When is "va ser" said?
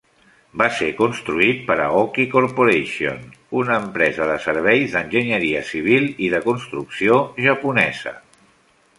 0.59-0.85